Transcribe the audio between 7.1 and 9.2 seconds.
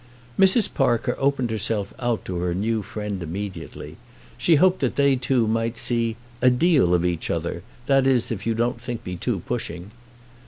other; that is, if you don't think me